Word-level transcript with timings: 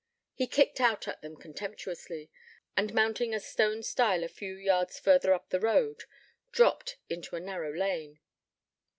He 0.33 0.47
kicked 0.47 0.81
out 0.81 1.07
at 1.07 1.21
them 1.21 1.37
contemptuously, 1.37 2.31
and 2.75 2.91
mounting 2.91 3.35
a 3.35 3.39
stone 3.39 3.83
stile 3.83 4.23
a 4.23 4.27
few 4.27 4.55
yards 4.55 4.99
further 4.99 5.31
up 5.31 5.49
the 5.49 5.59
road, 5.59 6.05
dropped 6.51 6.97
into 7.07 7.35
a 7.35 7.39
narrow 7.39 7.71
lane. 7.71 8.19